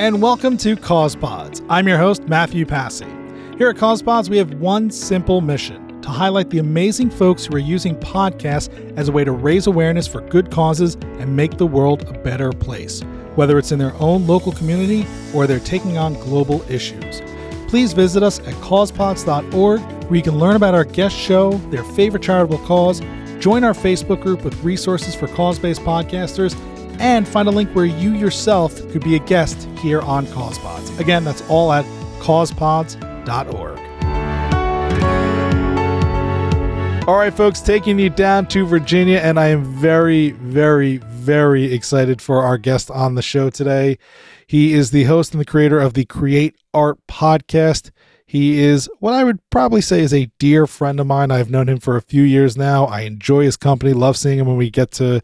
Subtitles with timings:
[0.00, 1.60] and welcome to Cause Pods.
[1.68, 3.04] I'm your host, Matthew Passy.
[3.58, 7.54] Here at Cause Pods, we have one simple mission to highlight the amazing folks who
[7.54, 11.66] are using podcasts as a way to raise awareness for good causes and make the
[11.66, 13.02] world a better place,
[13.34, 17.20] whether it's in their own local community or they're taking on global issues.
[17.68, 22.22] Please visit us at causepods.org where you can learn about our guest show, their favorite
[22.22, 23.02] charitable cause,
[23.38, 26.58] join our Facebook group with resources for cause based podcasters,
[27.00, 30.98] and find a link where you yourself could be a guest here on CausePods.
[31.00, 31.84] Again, that's all at
[32.20, 33.78] causepods.org.
[37.08, 42.22] All right, folks, taking you down to Virginia, and I am very, very, very excited
[42.22, 43.98] for our guest on the show today.
[44.46, 47.90] He is the host and the creator of the Create Art podcast.
[48.26, 51.32] He is what I would probably say is a dear friend of mine.
[51.32, 52.84] I've known him for a few years now.
[52.84, 55.20] I enjoy his company, love seeing him when we get to,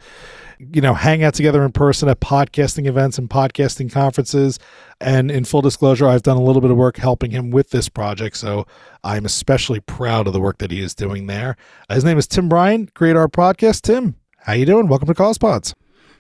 [0.58, 4.58] you know, hang out together in person at podcasting events and podcasting conferences.
[5.00, 7.88] And in full disclosure, I've done a little bit of work helping him with this
[7.88, 8.36] project.
[8.36, 8.66] So
[9.04, 11.56] I'm especially proud of the work that he is doing there.
[11.88, 13.82] Uh, his name is Tim Bryan, Create Art Podcast.
[13.82, 14.88] Tim, how you doing?
[14.88, 15.74] Welcome to Cause Pods.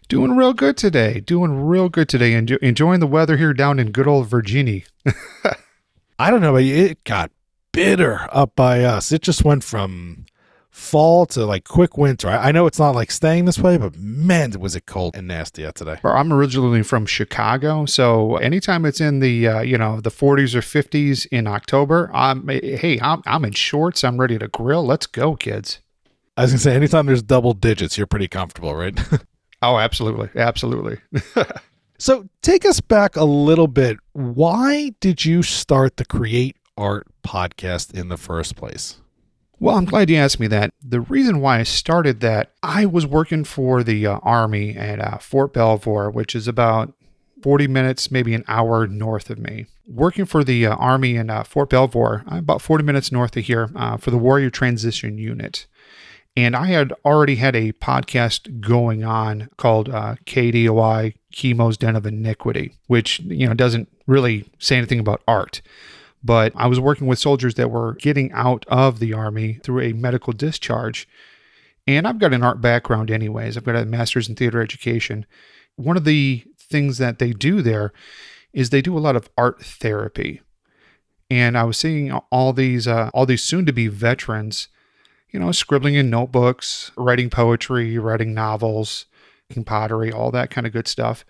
[0.08, 1.20] Doing real good today.
[1.20, 2.32] Doing real good today.
[2.32, 4.82] Enjo- enjoying the weather here down in good old Virginia.
[6.18, 7.30] I don't know, but it got
[7.72, 9.10] bitter up by us.
[9.10, 10.26] It just went from
[10.76, 12.28] fall to like quick winter.
[12.28, 15.26] I, I know it's not like staying this way, but man, was it cold and
[15.26, 15.96] nasty out today.
[16.04, 20.60] I'm originally from Chicago, so anytime it's in the uh, you know the 40s or
[20.60, 24.04] 50s in October, I'm hey, I'm I'm in shorts.
[24.04, 24.84] I'm ready to grill.
[24.84, 25.80] Let's go, kids.
[26.36, 28.98] I was gonna say, anytime there's double digits, you're pretty comfortable, right?
[29.62, 30.98] oh, absolutely, absolutely.
[31.98, 33.96] So take us back a little bit.
[34.12, 39.00] Why did you start the Create Art podcast in the first place?
[39.58, 40.70] Well, I'm glad you asked me that.
[40.82, 45.16] The reason why I started that, I was working for the uh, Army at uh,
[45.18, 46.92] Fort Belvoir, which is about
[47.42, 49.66] 40 minutes, maybe an hour north of me.
[49.86, 53.70] Working for the uh, Army in uh, Fort Belvoir, about 40 minutes north of here,
[53.74, 55.66] uh, for the Warrior Transition Unit.
[56.36, 62.04] And I had already had a podcast going on called uh, KDOI Chemo's Den of
[62.04, 65.62] Iniquity, which you know doesn't really say anything about art.
[66.26, 69.92] But I was working with soldiers that were getting out of the army through a
[69.92, 71.08] medical discharge.
[71.86, 73.56] And I've got an art background, anyways.
[73.56, 75.24] I've got a master's in theater education.
[75.76, 77.92] One of the things that they do there
[78.52, 80.40] is they do a lot of art therapy.
[81.30, 84.68] And I was seeing all these uh, all these soon to be veterans
[85.36, 89.04] you know, scribbling in notebooks, writing poetry, writing novels,
[89.50, 91.26] making pottery, all that kind of good stuff.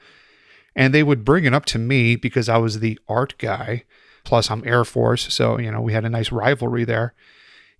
[0.76, 3.82] And they would bring it up to me because I was the art guy.
[4.26, 5.32] Plus, I'm Air Force.
[5.32, 7.14] So, you know, we had a nice rivalry there.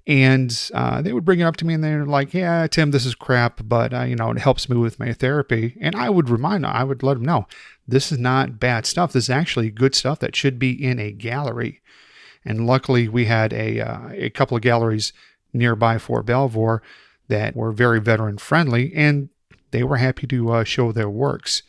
[0.06, 3.04] And uh, they would bring it up to me and they're like, yeah, Tim, this
[3.04, 5.76] is crap, but, uh, you know, it helps me with my therapy.
[5.80, 7.48] And I would remind them, I would let them know
[7.88, 9.12] this is not bad stuff.
[9.12, 11.82] This is actually good stuff that should be in a gallery.
[12.44, 15.12] And luckily, we had a, uh, a couple of galleries
[15.52, 16.80] nearby Fort Belvoir
[17.26, 19.30] that were very veteran friendly, and
[19.72, 21.64] they were happy to uh, show their works.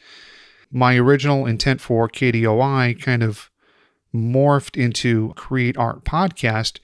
[0.72, 3.50] My original intent for KDOI kind of
[4.18, 6.80] morphed into Create Art Podcast,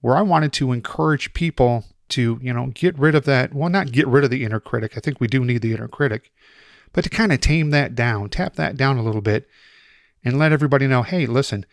[0.00, 3.54] where I wanted to encourage people to, you know, get rid of that.
[3.54, 4.92] Well, not get rid of the inner critic.
[4.96, 6.30] I think we do need the inner critic,
[6.92, 9.48] but to kind of tame that down, tap that down a little bit,
[10.24, 11.66] and let everybody know hey, listen,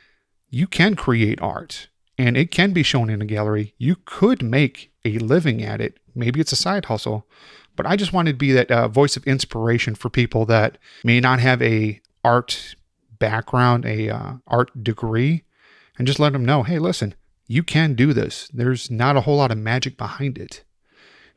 [0.50, 3.74] you can create art and it can be shown in a gallery.
[3.78, 5.98] You could make a living at it.
[6.16, 7.28] Maybe it's a side hustle,
[7.76, 11.20] but I just wanted to be that uh, voice of inspiration for people that may
[11.20, 12.76] not have a art
[13.24, 15.44] background, a uh, art degree,
[15.98, 17.16] and just let them know, hey, listen,
[17.48, 18.50] you can do this.
[18.54, 20.66] There's not a whole lot of magic behind it.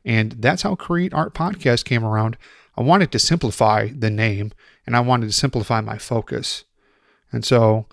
[0.03, 2.35] And that's how Create Art Podcast came around.
[2.75, 4.51] I wanted to simplify the name
[4.85, 6.65] and I wanted to simplify my focus.
[7.31, 7.85] And so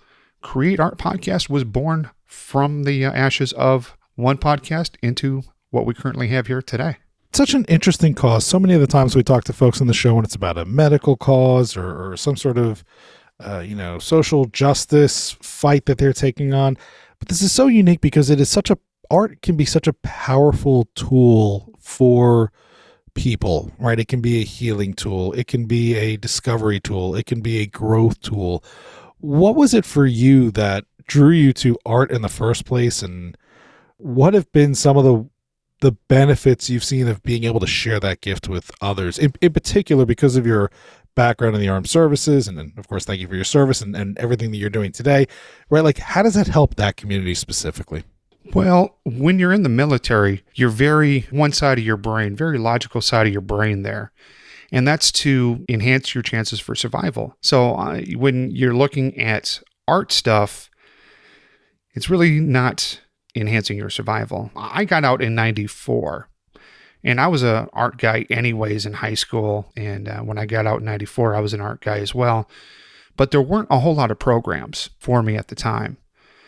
[0.43, 5.94] Create Art Podcast was born from the uh, ashes of one podcast into what we
[5.94, 6.97] currently have here today.
[7.33, 8.44] Such an interesting cause.
[8.44, 10.59] So many of the times we talk to folks on the show when it's about
[10.59, 12.84] a medical cause or, or some sort of,
[13.41, 16.77] uh, you know, social justice fight that they're taking on.
[17.19, 18.78] But this is so unique because it is such a
[19.10, 22.53] art can be such a powerful tool for
[23.15, 23.98] people, right?
[23.98, 27.60] It can be a healing tool, it can be a discovery tool, it can be
[27.60, 28.65] a growth tool.
[29.19, 33.36] What was it for you that drew you to art in the first place and
[33.98, 35.28] what have been some of the
[35.81, 39.53] the benefits you've seen of being able to share that gift with others in, in
[39.53, 40.71] particular because of your
[41.15, 44.19] background in the armed services and, of course thank you for your service and, and
[44.19, 45.27] everything that you're doing today
[45.71, 48.05] right like how does that help that community specifically
[48.53, 53.01] well, when you're in the military, you're very one side of your brain, very logical
[53.01, 54.13] side of your brain there.
[54.72, 57.37] and that's to enhance your chances for survival.
[57.41, 60.69] So uh, when you're looking at art stuff,
[61.95, 63.01] it's really not
[63.37, 64.51] enhancing your survival.
[64.57, 66.28] I got out in 94
[67.04, 70.66] and I was an art guy anyways in high school and uh, when I got
[70.66, 72.48] out in 94 I was an art guy as well.
[73.16, 75.98] But there weren't a whole lot of programs for me at the time.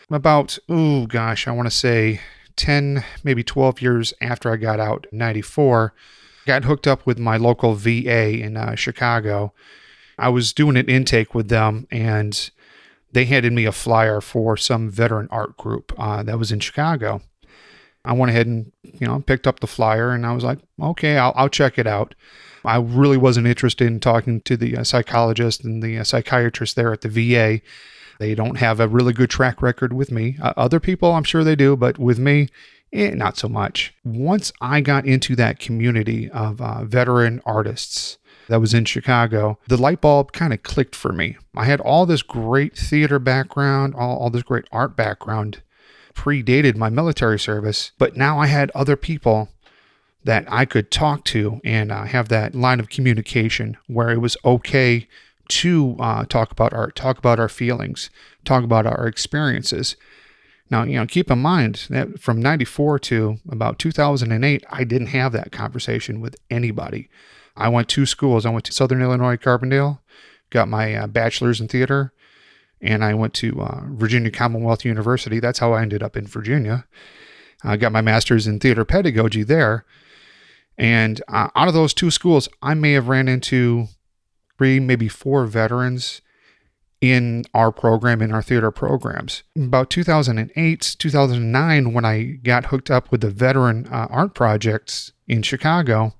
[0.09, 2.19] About oh gosh, I want to say
[2.55, 5.93] 10 maybe 12 years after I got out in 94,
[6.45, 9.53] got hooked up with my local VA in uh, Chicago.
[10.17, 12.49] I was doing an intake with them and
[13.11, 17.21] they handed me a flyer for some veteran art group uh, that was in Chicago.
[18.05, 21.17] I went ahead and you know picked up the flyer and I was like, okay,
[21.17, 22.15] I'll, I'll check it out.
[22.65, 26.91] I really wasn't interested in talking to the uh, psychologist and the uh, psychiatrist there
[26.91, 27.61] at the VA.
[28.19, 30.37] They don't have a really good track record with me.
[30.41, 32.49] Uh, other people, I'm sure they do, but with me,
[32.91, 33.93] eh, not so much.
[34.03, 38.17] Once I got into that community of uh, veteran artists,
[38.47, 41.37] that was in Chicago, the light bulb kind of clicked for me.
[41.55, 45.61] I had all this great theater background, all, all this great art background,
[46.17, 49.49] predated my military service, but now I had other people
[50.23, 54.35] that I could talk to and uh, have that line of communication where it was
[54.43, 55.07] okay
[55.49, 58.09] to uh, talk about art, talk about our feelings,
[58.43, 59.95] talk about our experiences.
[60.69, 65.31] Now, you know, keep in mind that from 94 to about 2008, I didn't have
[65.31, 67.09] that conversation with anybody.
[67.55, 68.45] I went to schools.
[68.45, 69.99] I went to Southern Illinois Carbondale,
[70.49, 72.11] got my uh, bachelor's in theater,
[72.81, 75.39] and I went to uh, Virginia Commonwealth University.
[75.39, 76.85] That's how I ended up in Virginia.
[77.63, 79.85] I got my master's in theater pedagogy there.
[80.77, 83.87] And uh, out of those two schools, I may have ran into
[84.57, 86.21] three, maybe four veterans
[87.01, 89.43] in our program, in our theater programs.
[89.55, 95.41] About 2008, 2009, when I got hooked up with the veteran uh, art projects in
[95.41, 96.13] Chicago,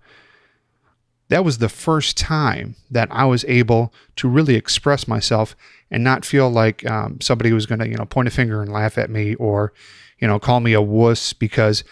[1.30, 5.56] that was the first time that I was able to really express myself
[5.92, 8.72] and not feel like um, somebody was going to, you know, point a finger and
[8.72, 9.74] laugh at me or,
[10.20, 11.84] you know, call me a wuss because,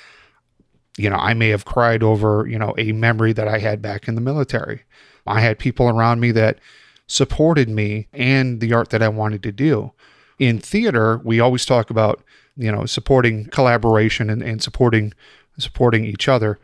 [0.97, 4.07] you know, I may have cried over, you know, a memory that I had back
[4.07, 4.83] in the military.
[5.27, 6.59] I had people around me that
[7.07, 9.91] supported me and the art that I wanted to do.
[10.39, 12.23] In theater, we always talk about,
[12.57, 15.13] you know, supporting collaboration and, and supporting
[15.57, 16.59] supporting each other.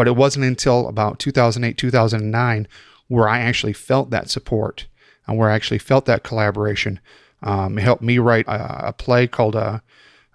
[0.00, 2.68] But it wasn't until about 2008, 2009
[3.08, 4.86] where I actually felt that support
[5.26, 7.00] and where I actually felt that collaboration.
[7.42, 9.80] Um, it helped me write a, a play called uh,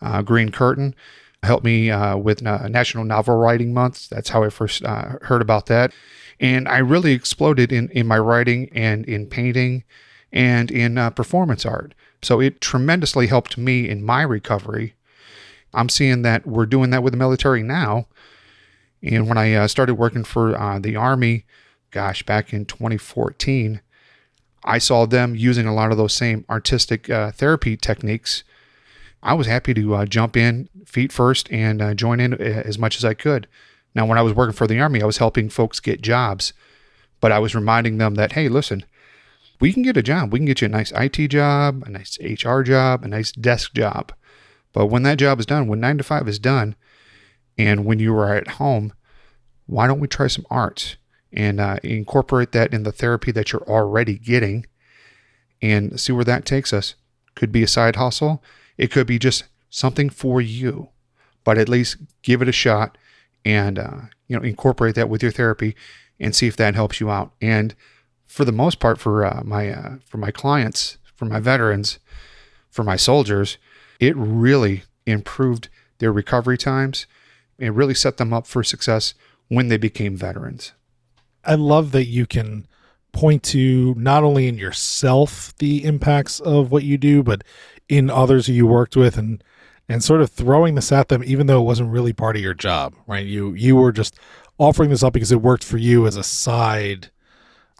[0.03, 0.93] uh, Green Curtain.
[1.41, 4.07] It helped me uh, with National Novel Writing Month.
[4.09, 5.91] That's how I first uh, heard about that.
[6.39, 9.83] And I really exploded in, in my writing and in painting
[10.31, 11.95] and in uh, performance art.
[12.21, 14.93] So it tremendously helped me in my recovery.
[15.73, 18.05] I'm seeing that we're doing that with the military now.
[19.05, 21.45] And when I uh, started working for uh, the Army,
[21.91, 23.81] gosh, back in 2014,
[24.63, 28.43] I saw them using a lot of those same artistic uh, therapy techniques.
[29.21, 32.79] I was happy to uh, jump in feet first and uh, join in uh, as
[32.79, 33.47] much as I could.
[33.93, 36.51] Now, when I was working for the Army, I was helping folks get jobs,
[37.21, 38.83] but I was reminding them that, hey, listen,
[39.59, 40.33] we can get a job.
[40.33, 43.73] We can get you a nice IT job, a nice HR job, a nice desk
[43.73, 44.11] job.
[44.73, 46.75] But when that job is done, when nine to five is done,
[47.57, 48.93] and when you are at home,
[49.65, 50.97] why don't we try some art
[51.31, 54.65] and uh, incorporate that in the therapy that you're already getting
[55.61, 56.95] and see where that takes us?
[57.33, 58.43] Could be a side hustle,
[58.77, 60.89] it could be just something for you,
[61.43, 62.97] but at least give it a shot
[63.43, 65.75] and uh, you know incorporate that with your therapy
[66.19, 67.33] and see if that helps you out.
[67.41, 67.75] And
[68.25, 71.99] for the most part, for uh, my uh, for my clients, for my veterans,
[72.69, 73.57] for my soldiers,
[73.99, 77.05] it really improved their recovery times
[77.57, 79.13] it really set them up for success
[79.47, 80.73] when they became veterans.
[81.43, 82.67] I love that you can
[83.11, 87.43] point to not only in yourself the impacts of what you do, but
[87.87, 89.43] in others who you worked with and
[89.87, 92.55] and sort of throwing this at them even though it wasn't really part of your
[92.55, 93.25] job, right?
[93.25, 94.19] You you were just
[94.57, 97.11] offering this up because it worked for you as a side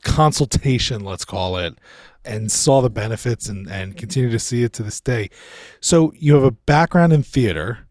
[0.03, 1.77] consultation, let's call it,
[2.24, 5.29] and saw the benefits and, and continue to see it to this day.
[5.79, 7.85] So you have a background in theater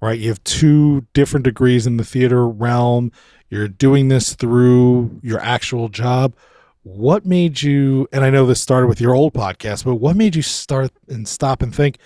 [0.00, 0.18] right?
[0.18, 3.12] You have two different degrees in the theater realm.
[3.48, 6.34] You're doing this through your actual job.
[6.82, 10.34] What made you, and I know this started with your old podcast, but what made
[10.34, 11.98] you start and stop and think,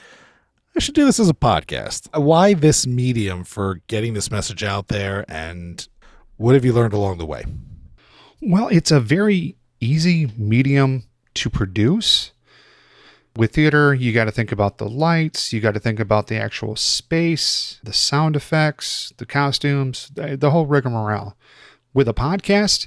[0.77, 2.09] I should do this as a podcast?
[2.19, 5.25] Why this medium for getting this message out there?
[5.29, 5.87] And
[6.37, 7.45] what have you learned along the way?
[8.43, 12.33] Well, it's a very easy medium to produce.
[13.37, 16.37] With theater, you got to think about the lights, you got to think about the
[16.37, 21.35] actual space, the sound effects, the costumes, the, whole rigmarole.
[21.93, 22.87] With a podcast,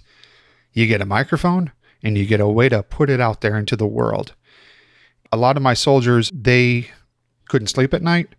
[0.72, 3.76] you get a microphone and you get a way to put it out there into
[3.76, 4.36] the world.
[5.34, 6.92] A lot of my soldiers, they
[7.50, 8.30] couldn't sleep at night.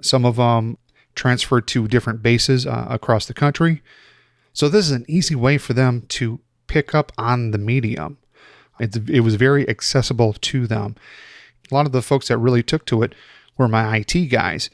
[0.00, 0.78] Some of them
[1.16, 3.82] transferred to different bases uh, across the country.
[4.52, 6.38] So this is an easy way for them to
[6.68, 8.18] pick up on the medium.
[8.78, 10.94] It's, it was very accessible to them.
[11.70, 13.14] A lot of the folks that really took to it
[13.56, 14.70] were my IT guys.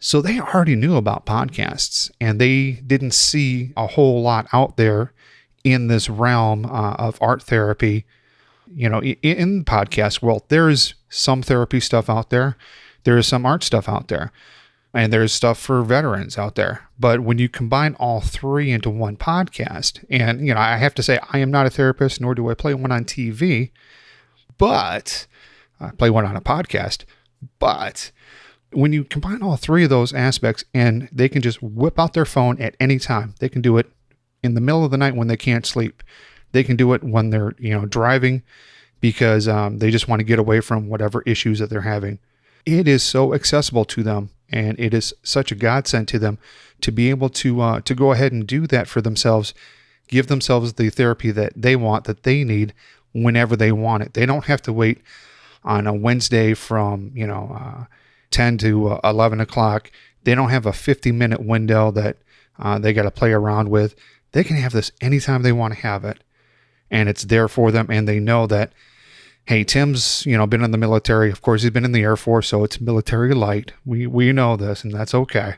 [0.00, 5.12] So they already knew about podcasts and they didn't see a whole lot out there
[5.64, 8.04] in this realm uh, of art therapy.
[8.72, 12.56] You know, in, in podcast world, there's some therapy stuff out there.
[13.04, 14.30] There is some art stuff out there
[14.94, 16.88] and there's stuff for veterans out there.
[16.98, 21.02] But when you combine all three into one podcast, and you know, I have to
[21.02, 23.70] say, I am not a therapist, nor do I play one on TV,
[24.56, 25.26] but
[25.80, 27.04] I play one on a podcast.
[27.58, 28.10] But
[28.72, 32.24] when you combine all three of those aspects, and they can just whip out their
[32.24, 33.90] phone at any time, they can do it
[34.42, 36.02] in the middle of the night when they can't sleep.
[36.52, 38.42] They can do it when they're you know driving
[39.00, 42.18] because um, they just want to get away from whatever issues that they're having.
[42.66, 46.38] It is so accessible to them and it is such a godsend to them
[46.80, 49.54] to be able to uh, to go ahead and do that for themselves,
[50.08, 52.72] give themselves the therapy that they want, that they need,
[53.12, 54.14] whenever they want it.
[54.14, 55.00] They don't have to wait
[55.64, 57.84] on a Wednesday from you know uh,
[58.30, 59.90] ten to uh, eleven o'clock.
[60.24, 62.18] They don't have a fifty minute window that
[62.58, 63.94] uh, they got to play around with.
[64.32, 66.22] They can have this anytime they want to have it,
[66.90, 68.72] and it's there for them, and they know that
[69.48, 71.30] hey, Tim's, you know, been in the military.
[71.30, 73.72] Of course, he's been in the Air Force, so it's military light.
[73.84, 75.54] We we know this, and that's okay.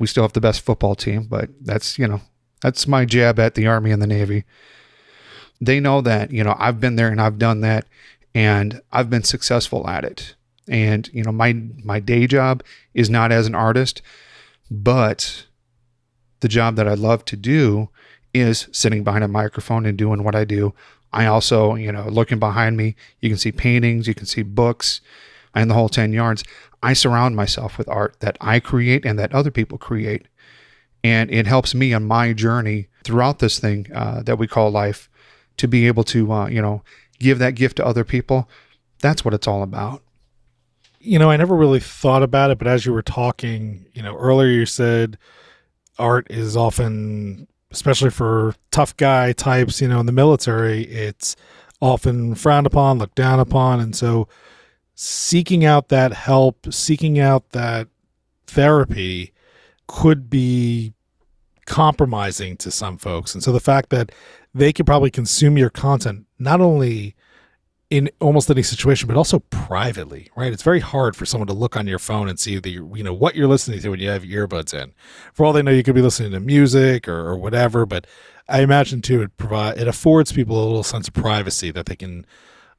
[0.00, 2.20] We still have the best football team, but that's you know,
[2.60, 4.44] that's my jab at the Army and the Navy.
[5.60, 7.86] They know that you know I've been there and I've done that,
[8.34, 10.34] and I've been successful at it.
[10.68, 11.52] And you know, my
[11.84, 12.62] my day job
[12.94, 14.02] is not as an artist,
[14.70, 15.46] but
[16.40, 17.90] the job that I love to do
[18.32, 20.72] is sitting behind a microphone and doing what I do
[21.12, 25.00] I also, you know, looking behind me, you can see paintings, you can see books,
[25.54, 26.44] and the whole 10 yards.
[26.82, 30.26] I surround myself with art that I create and that other people create.
[31.02, 35.08] And it helps me on my journey throughout this thing uh, that we call life
[35.56, 36.82] to be able to, uh, you know,
[37.20, 38.48] give that gift to other people.
[38.98, 40.02] That's what it's all about.
[40.98, 44.16] You know, I never really thought about it, but as you were talking, you know,
[44.16, 45.16] earlier you said
[45.98, 51.36] art is often especially for tough guy types, you know, in the military, it's
[51.80, 53.80] often frowned upon, looked down upon.
[53.80, 54.28] And so
[54.94, 57.88] seeking out that help, seeking out that
[58.46, 59.32] therapy
[59.86, 60.92] could be
[61.66, 63.34] compromising to some folks.
[63.34, 64.12] And so the fact that
[64.54, 67.14] they could probably consume your content not only
[67.90, 70.52] in almost any situation, but also privately, right?
[70.52, 73.12] It's very hard for someone to look on your phone and see the you know
[73.12, 74.92] what you're listening to when you have earbuds in.
[75.34, 77.86] For all they know, you could be listening to music or, or whatever.
[77.86, 78.06] But
[78.48, 81.96] I imagine too, it provide it affords people a little sense of privacy that they
[81.96, 82.24] can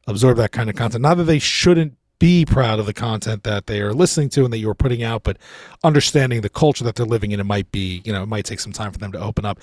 [0.07, 1.01] absorb that kind of content.
[1.01, 4.53] Not that they shouldn't be proud of the content that they are listening to and
[4.53, 5.37] that you are putting out, but
[5.83, 8.59] understanding the culture that they're living in, it might be you know it might take
[8.59, 9.59] some time for them to open up.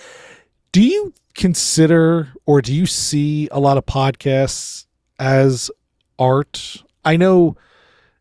[0.72, 4.86] Do you consider or do you see a lot of podcasts
[5.18, 5.70] as
[6.18, 6.82] art.
[7.04, 7.56] I know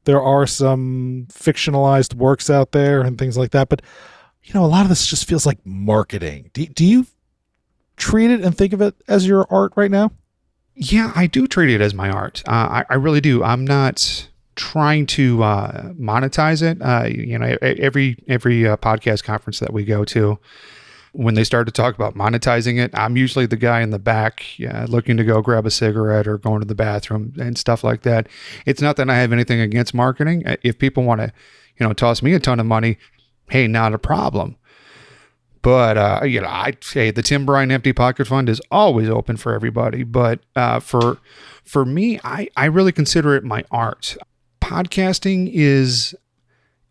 [0.05, 3.81] there are some fictionalized works out there and things like that, but
[4.43, 6.49] you know, a lot of this just feels like marketing.
[6.53, 7.07] Do, do you
[7.97, 10.11] treat it and think of it as your art right now?
[10.79, 12.43] Yeah, I do treat it as my art.
[12.47, 13.43] Uh, I, I, really do.
[13.43, 16.79] I'm not trying to uh, monetize it.
[16.79, 20.37] Uh, you know, every every uh, podcast conference that we go to,
[21.13, 24.59] when they start to talk about monetizing it, I'm usually the guy in the back
[24.59, 28.03] yeah, looking to go grab a cigarette or going to the bathroom and stuff like
[28.03, 28.27] that.
[28.67, 30.45] It's not that I have anything against marketing.
[30.45, 31.33] Uh, if people want to,
[31.79, 32.99] you know, toss me a ton of money,
[33.49, 34.57] hey, not a problem.
[35.67, 39.35] But uh, you know, I say the Tim Bryan Empty Pocket Fund is always open
[39.35, 40.03] for everybody.
[40.03, 41.17] But uh, for
[41.65, 44.15] for me, I I really consider it my art.
[44.61, 46.15] Podcasting is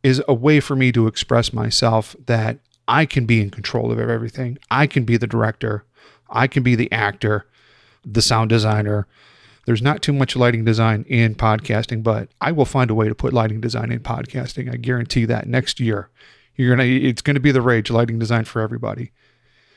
[0.03, 3.99] is a way for me to express myself that I can be in control of
[3.99, 4.59] everything.
[4.71, 5.87] I can be the director.
[6.29, 7.47] I can be the actor,
[8.05, 9.07] the sound designer.
[9.65, 13.15] There's not too much lighting design in podcasting, but I will find a way to
[13.15, 14.71] put lighting design in podcasting.
[14.71, 16.11] I guarantee that next year.
[16.57, 19.13] You're gonna it's gonna be the rage, lighting design for everybody.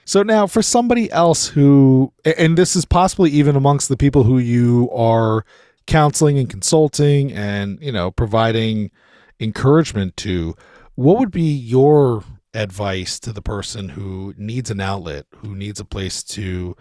[0.05, 4.39] So now for somebody else who and this is possibly even amongst the people who
[4.39, 5.45] you are
[5.89, 8.91] counseling and consulting and, you know, providing
[9.39, 10.55] encouragement to,
[10.95, 15.86] what would be your advice to the person who needs an outlet, who needs a
[15.86, 16.75] place to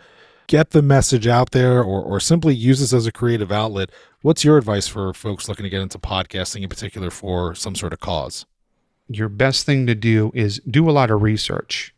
[0.47, 3.91] get the message out there or, or simply use this as a creative outlet,
[4.23, 7.93] what's your advice for folks looking to get into podcasting in particular for some sort
[7.93, 8.47] of cause?
[9.09, 11.95] Your best thing to do is do a lot of research,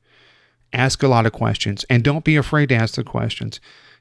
[0.72, 3.60] ask a lot of questions, and don't be afraid to ask the questions.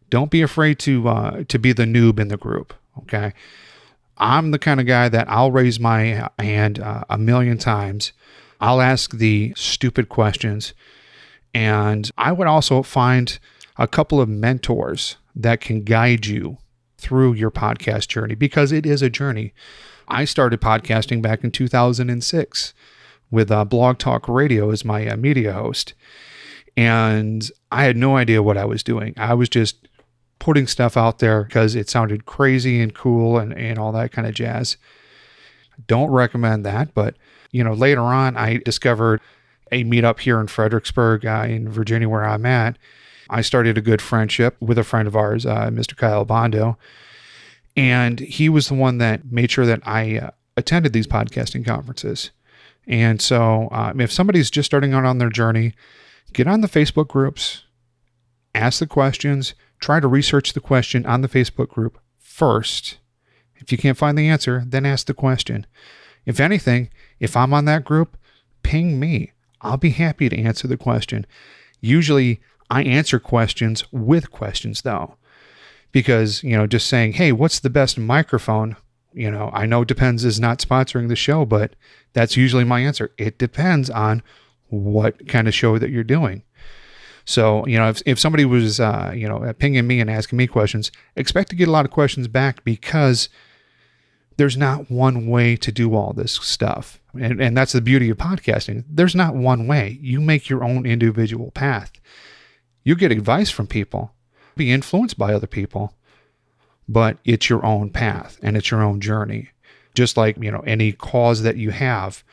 [0.09, 2.73] Don't be afraid to uh, to be the noob in the group.
[2.99, 3.33] Okay,
[4.17, 8.11] I'm the kind of guy that I'll raise my hand uh, a million times.
[8.61, 10.73] I'll ask the stupid questions,
[11.53, 13.39] and I would also find
[13.77, 16.57] a couple of mentors that can guide you
[16.97, 19.53] through your podcast journey because it is a journey.
[20.07, 22.73] I started podcasting back in 2006
[23.31, 25.93] with uh, Blog Talk Radio as my uh, media host.
[26.75, 29.13] And I had no idea what I was doing.
[29.17, 29.87] I was just
[30.39, 34.27] putting stuff out there because it sounded crazy and cool and, and all that kind
[34.27, 34.77] of jazz.
[35.87, 36.93] Don't recommend that.
[36.93, 37.15] But,
[37.51, 39.21] you know, later on, I discovered
[39.71, 42.77] a meetup here in Fredericksburg, uh, in Virginia, where I'm at.
[43.29, 45.95] I started a good friendship with a friend of ours, uh, Mr.
[45.95, 46.77] Kyle Bondo.
[47.77, 52.31] And he was the one that made sure that I uh, attended these podcasting conferences.
[52.87, 55.73] And so, um, if somebody's just starting out on their journey,
[56.33, 57.63] get on the Facebook groups,
[58.55, 62.97] ask the questions, try to research the question on the Facebook group first.
[63.55, 65.67] If you can't find the answer, then ask the question.
[66.25, 68.17] If anything, if I'm on that group,
[68.63, 69.33] ping me.
[69.61, 71.25] I'll be happy to answer the question.
[71.81, 75.15] Usually, I answer questions with questions, though,
[75.91, 78.77] because, you know, just saying, hey, what's the best microphone?
[79.13, 81.75] You know, I know Depends is not sponsoring the show, but
[82.13, 83.11] that's usually my answer.
[83.17, 84.21] It depends on
[84.67, 86.43] what kind of show that you're doing.
[87.25, 90.47] So, you know, if, if somebody was, uh, you know, pinging me and asking me
[90.47, 93.29] questions, expect to get a lot of questions back because
[94.37, 96.99] there's not one way to do all this stuff.
[97.13, 98.85] And, and that's the beauty of podcasting.
[98.89, 99.99] There's not one way.
[100.01, 101.91] You make your own individual path.
[102.83, 104.13] You get advice from people,
[104.55, 105.93] be influenced by other people,
[106.89, 109.51] but it's your own path and it's your own journey
[109.99, 112.23] just like, you know, any cause that you have,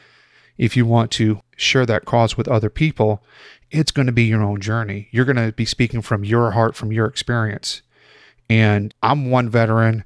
[0.59, 3.23] if you want to share that cause with other people,
[3.71, 5.09] it's going to be your own journey.
[5.11, 7.83] You're going to be speaking from your heart, from your experience.
[8.49, 10.05] And I'm one veteran.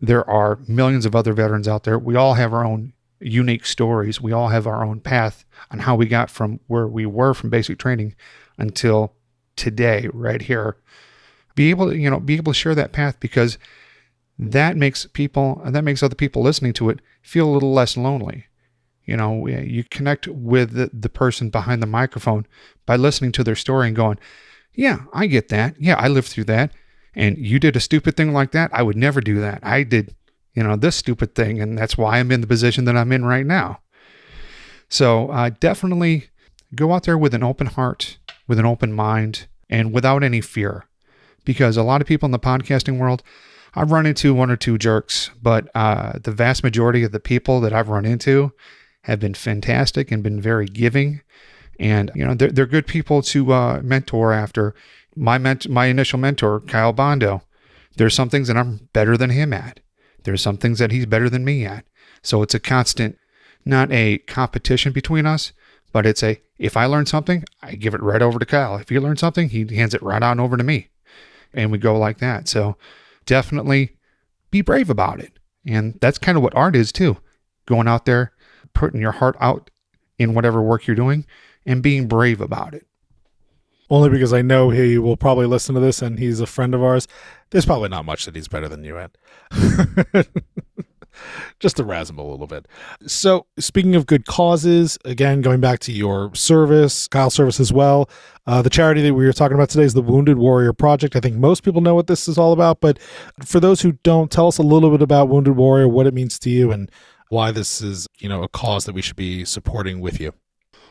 [0.00, 1.98] There are millions of other veterans out there.
[1.98, 4.20] We all have our own unique stories.
[4.20, 7.50] We all have our own path on how we got from where we were from
[7.50, 8.14] basic training
[8.58, 9.14] until
[9.54, 10.76] today, right here.
[11.54, 13.56] Be able to, you know, be able to share that path because
[14.38, 18.46] that makes people that makes other people listening to it feel a little less lonely.
[19.04, 22.46] You know you connect with the, the person behind the microphone
[22.84, 24.18] by listening to their story and going
[24.74, 25.76] yeah i get that.
[25.80, 26.72] Yeah i lived through that.
[27.14, 28.70] And you did a stupid thing like that.
[28.74, 29.60] I would never do that.
[29.62, 30.14] I did
[30.54, 33.24] you know this stupid thing and that's why i'm in the position that i'm in
[33.24, 33.80] right now.
[34.88, 36.28] So uh, definitely
[36.74, 40.86] go out there with an open heart with an open mind and without any fear
[41.44, 43.22] because a lot of people in the podcasting world
[43.76, 47.60] I've run into one or two jerks, but uh, the vast majority of the people
[47.60, 48.52] that I've run into
[49.02, 51.20] have been fantastic and been very giving.
[51.78, 54.74] And, you know, they're, they're good people to uh, mentor after.
[55.14, 57.42] My, ment- my initial mentor, Kyle Bondo,
[57.96, 59.80] there's some things that I'm better than him at.
[60.24, 61.84] There's some things that he's better than me at.
[62.22, 63.18] So it's a constant,
[63.66, 65.52] not a competition between us,
[65.92, 68.76] but it's a, if I learn something, I give it right over to Kyle.
[68.76, 70.88] If he learns something, he hands it right on over to me.
[71.52, 72.48] And we go like that.
[72.48, 72.78] So,
[73.26, 73.96] definitely
[74.50, 75.38] be brave about it.
[75.66, 77.18] And that's kind of what art is too.
[77.66, 78.32] Going out there,
[78.72, 79.70] putting your heart out
[80.18, 81.26] in whatever work you're doing
[81.64, 82.86] and being brave about it.
[83.88, 86.82] Only because I know he will probably listen to this and he's a friend of
[86.82, 87.06] ours.
[87.50, 89.16] There's probably not much that he's better than you at.
[91.60, 92.66] just to razz him a little bit.
[93.06, 98.08] So, speaking of good causes, again, going back to your service, Kyle service as well,
[98.46, 101.16] uh, the charity that we were talking about today is the Wounded Warrior Project.
[101.16, 102.98] I think most people know what this is all about, but
[103.44, 106.38] for those who don't, tell us a little bit about Wounded Warrior, what it means
[106.40, 106.90] to you, and
[107.28, 110.32] why this is, you know, a cause that we should be supporting with you.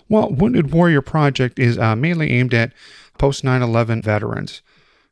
[0.10, 2.74] Well, Wounded Warrior Project is uh, mainly aimed at
[3.18, 4.62] post 9 11 veterans.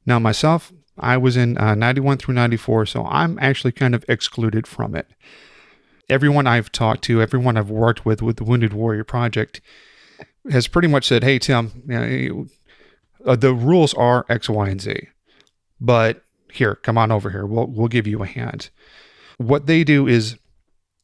[0.06, 4.68] Now, myself, I was in uh, 91 through 94, so I'm actually kind of excluded
[4.68, 5.08] from it.
[6.10, 9.62] Everyone I've talked to, everyone I've worked with with the Wounded Warrior Project
[10.52, 12.46] has pretty much said, "Hey Tim, you know,
[13.26, 15.08] uh, the rules are X, Y, and Z,
[15.80, 17.46] but here, come on over here.
[17.46, 18.70] We'll we'll give you a hand."
[19.38, 20.38] What they do is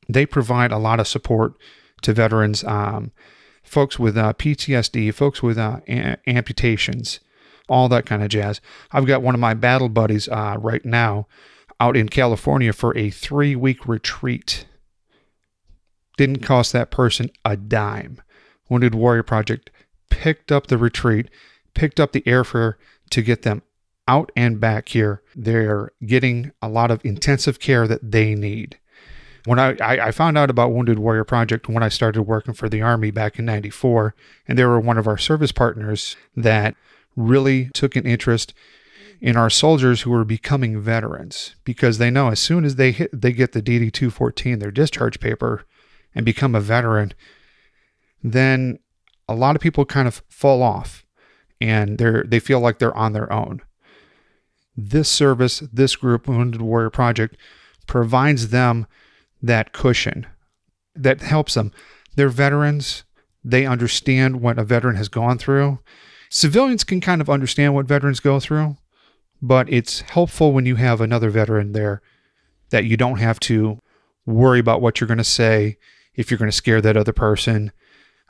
[0.10, 1.54] they provide a lot of support
[2.02, 3.12] to veterans, um,
[3.63, 5.80] folks with uh, PTSD, folks with uh,
[6.28, 7.19] amputations,
[7.69, 8.62] all that kind of jazz.
[8.91, 11.27] I've got one of my battle buddies uh, right now
[11.79, 14.65] out in California for a three week retreat.
[16.17, 18.21] Didn't cost that person a dime.
[18.69, 19.71] Wounded Warrior Project
[20.10, 21.29] picked up the retreat,
[21.73, 22.73] picked up the airfare
[23.12, 23.62] to get them
[24.08, 25.21] out and back here.
[25.36, 28.77] They're getting a lot of intensive care that they need.
[29.45, 32.82] When I, I, found out about Wounded Warrior Project when I started working for the
[32.82, 34.13] Army back in 94,
[34.47, 36.75] and they were one of our service partners that
[37.19, 38.53] really took an interest
[39.21, 43.10] in our soldiers who were becoming veterans because they know as soon as they hit
[43.13, 45.65] they get the DD 214 their discharge paper
[46.15, 47.13] and become a veteran
[48.23, 48.79] then
[49.27, 51.05] a lot of people kind of fall off
[51.62, 53.62] and they're they feel like they're on their own.
[54.75, 57.38] This service this group wounded warrior project
[57.88, 58.88] provides them
[59.41, 60.27] that cushion
[60.95, 61.71] that helps them.
[62.15, 63.03] They're veterans.
[63.43, 65.79] They understand what a veteran has gone through
[66.30, 68.78] civilians can kind of understand what veterans go through
[69.42, 72.02] but it's helpful when you have another veteran there
[72.72, 73.80] that you don't have to
[74.26, 75.78] worry about what you're going to say
[76.15, 77.72] if you're going to scare that other person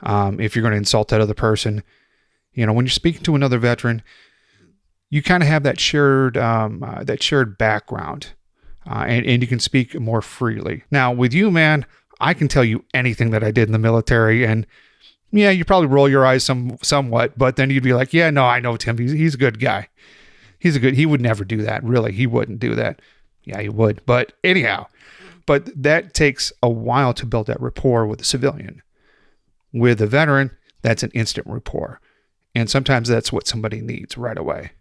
[0.02, 1.82] um, if you're going to insult that other person.
[2.52, 4.02] You know when you're speaking to another veteran
[5.08, 8.32] you kind of have that shared um, uh, that shared background
[8.88, 10.84] uh, and, and you can speak more freely.
[10.90, 11.86] Now with you man
[12.18, 14.66] i can tell you anything that i did in the military and
[15.32, 18.44] yeah you probably roll your eyes some somewhat but then you'd be like yeah no
[18.44, 18.98] i know tim.
[18.98, 19.88] He's, he's a good guy.
[20.58, 21.82] He's a good he would never do that.
[21.82, 23.00] Really he wouldn't do that.
[23.44, 24.02] Yeah he would.
[24.06, 24.86] But anyhow
[25.46, 28.82] but that takes a while to build that rapport with a civilian.
[29.72, 30.50] With a veteran
[30.82, 32.00] that's an instant rapport.
[32.54, 34.72] And sometimes that's what somebody needs right away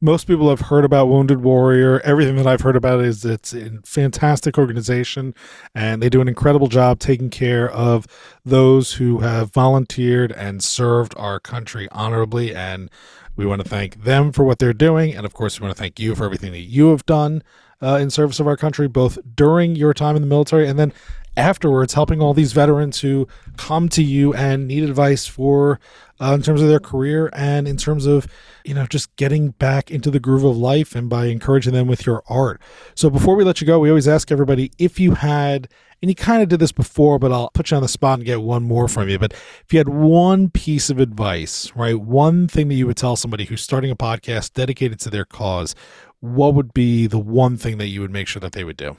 [0.00, 2.00] most people have heard about Wounded Warrior.
[2.00, 5.34] Everything that I've heard about it is it's a fantastic organization
[5.74, 8.06] and they do an incredible job taking care of
[8.44, 12.54] those who have volunteered and served our country honorably.
[12.54, 12.90] And
[13.36, 15.14] we want to thank them for what they're doing.
[15.14, 17.42] And of course, we want to thank you for everything that you have done
[17.82, 20.92] uh, in service of our country, both during your time in the military and then
[21.36, 25.80] afterwards, helping all these veterans who come to you and need advice for
[26.20, 28.26] uh, in terms of their career and in terms of
[28.64, 32.06] you know just getting back into the groove of life and by encouraging them with
[32.06, 32.60] your art.
[32.94, 35.68] So before we let you go, we always ask everybody if you had
[36.02, 38.26] and you kind of did this before, but I'll put you on the spot and
[38.26, 39.18] get one more from you.
[39.18, 43.16] But if you had one piece of advice, right, one thing that you would tell
[43.16, 45.74] somebody who's starting a podcast dedicated to their cause,
[46.20, 48.96] what would be the one thing that you would make sure that they would do?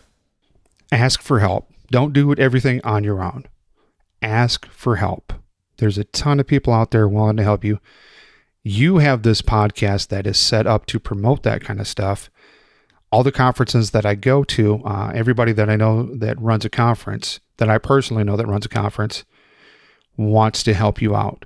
[0.92, 1.72] Ask for help.
[1.92, 3.44] Don't do everything on your own.
[4.22, 5.34] Ask for help.
[5.78, 7.80] There's a ton of people out there willing to help you.
[8.64, 12.30] You have this podcast that is set up to promote that kind of stuff.
[13.12, 16.70] All the conferences that I go to, uh, everybody that I know that runs a
[16.70, 19.26] conference, that I personally know that runs a conference,
[20.16, 21.44] wants to help you out.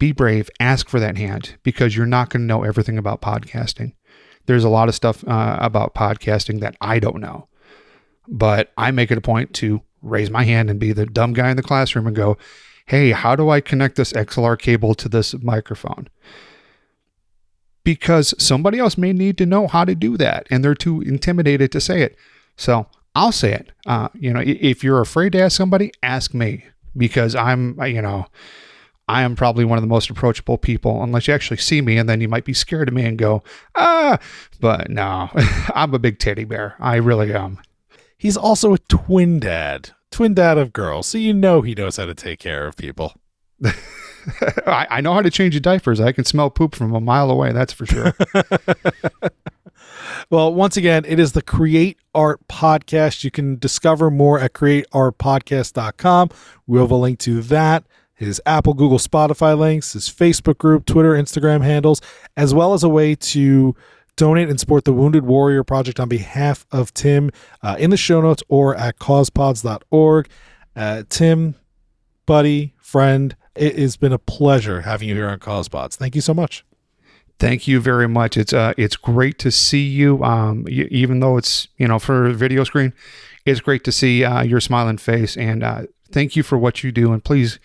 [0.00, 3.92] Be brave, ask for that hand because you're not going to know everything about podcasting.
[4.46, 7.46] There's a lot of stuff uh, about podcasting that I don't know.
[8.28, 11.50] But I make it a point to raise my hand and be the dumb guy
[11.50, 12.36] in the classroom and go,
[12.86, 16.08] hey, how do I connect this XLR cable to this microphone?
[17.84, 21.72] Because somebody else may need to know how to do that and they're too intimidated
[21.72, 22.16] to say it.
[22.56, 23.72] So I'll say it.
[23.86, 26.64] Uh, you know, if you're afraid to ask somebody, ask me
[26.96, 28.26] because I'm, you know,
[29.10, 32.08] I am probably one of the most approachable people, unless you actually see me, and
[32.08, 33.42] then you might be scared of me and go,
[33.74, 34.20] ah.
[34.60, 35.30] But no,
[35.74, 36.76] I'm a big teddy bear.
[36.78, 37.58] I really am.
[38.20, 42.04] He's also a twin dad, twin dad of girls, so you know he knows how
[42.04, 43.14] to take care of people.
[44.66, 46.00] I, I, know how to change the diapers.
[46.00, 47.52] I can smell poop from a mile away.
[47.52, 48.12] That's for sure.
[50.30, 53.24] well, once again, it is the Create Art Podcast.
[53.24, 56.28] You can discover more at createartpodcast.com.
[56.66, 61.14] We'll have a link to that, his Apple, Google, Spotify links, his Facebook group, Twitter,
[61.14, 62.02] Instagram handles,
[62.36, 63.74] as well as a way to
[64.16, 67.30] donate and support the Wounded Warrior Project on behalf of Tim
[67.62, 70.28] uh, in the show notes or at causepods.org.
[70.76, 71.54] Uh, Tim,
[72.26, 75.96] buddy, friend, it has been a pleasure having you here on CausePods.
[75.96, 76.64] Thank you so much.
[77.38, 78.36] Thank you very much.
[78.36, 80.22] It's uh, it's great to see you.
[80.22, 82.92] Um, even though it's you know for video screen,
[83.46, 85.38] it's great to see uh, your smiling face.
[85.38, 87.12] And uh, thank you for what you do.
[87.12, 87.58] And please,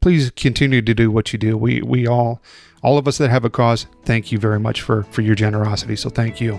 [0.00, 1.56] please continue to do what you do.
[1.56, 2.40] We we all
[2.82, 5.96] all of us that have a cause, thank you very much for, for your generosity.
[5.96, 6.58] So thank you.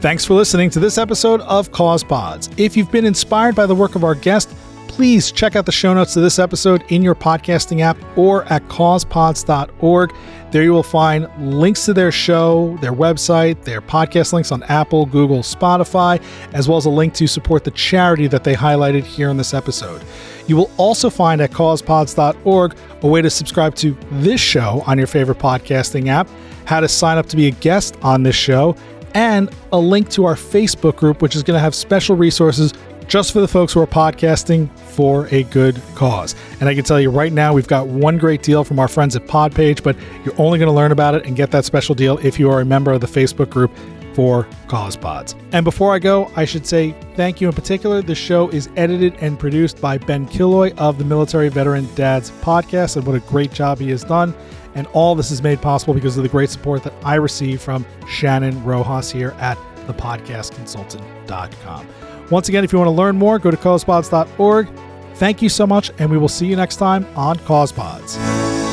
[0.00, 2.50] Thanks for listening to this episode of Cause Pods.
[2.56, 4.50] If you've been inspired by the work of our guest,
[4.92, 8.62] please check out the show notes to this episode in your podcasting app or at
[8.68, 10.14] causepods.org.
[10.50, 15.06] There you will find links to their show, their website, their podcast links on Apple,
[15.06, 19.30] Google, Spotify, as well as a link to support the charity that they highlighted here
[19.30, 20.04] in this episode.
[20.46, 25.06] You will also find at causepods.org a way to subscribe to this show on your
[25.06, 26.28] favorite podcasting app,
[26.66, 28.76] how to sign up to be a guest on this show,
[29.14, 32.74] and a link to our Facebook group, which is going to have special resources
[33.12, 36.34] just for the folks who are podcasting for a good cause.
[36.60, 39.14] And I can tell you right now, we've got one great deal from our friends
[39.14, 42.16] at Podpage, but you're only going to learn about it and get that special deal
[42.24, 43.70] if you are a member of the Facebook group
[44.14, 45.34] for Cause Pods.
[45.52, 48.00] And before I go, I should say thank you in particular.
[48.00, 52.96] The show is edited and produced by Ben Killoy of the Military Veteran Dads podcast,
[52.96, 54.34] and what a great job he has done.
[54.74, 57.84] And all this is made possible because of the great support that I receive from
[58.08, 61.86] Shannon Rojas here at thepodcastconsultant.com.
[62.32, 64.66] Once again, if you want to learn more, go to causepods.org.
[65.16, 68.71] Thank you so much, and we will see you next time on CausePods.